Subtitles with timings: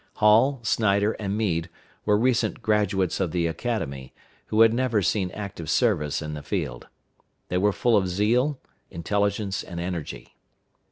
[0.15, 1.69] Hall, Snyder, and Meade
[2.05, 4.15] were recent graduates of the Academy,
[4.47, 6.87] who had never seen active service in the field.
[7.49, 8.59] They were full of zeal,
[8.89, 10.35] intelligence, and energy.